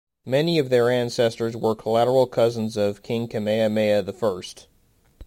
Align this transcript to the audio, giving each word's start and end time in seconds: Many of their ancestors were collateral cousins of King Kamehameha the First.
Many 0.25 0.57
of 0.57 0.71
their 0.71 0.89
ancestors 0.89 1.55
were 1.55 1.75
collateral 1.75 2.25
cousins 2.25 2.75
of 2.75 3.03
King 3.03 3.27
Kamehameha 3.27 4.01
the 4.01 4.11
First. 4.11 4.65